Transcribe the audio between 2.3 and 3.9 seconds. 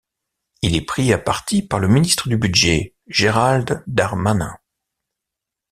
budget, Gérald